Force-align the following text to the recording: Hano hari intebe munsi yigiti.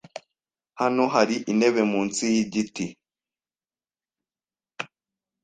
Hano 0.79 1.03
hari 1.13 1.35
intebe 1.51 1.81
munsi 1.91 2.21
yigiti. 2.35 2.85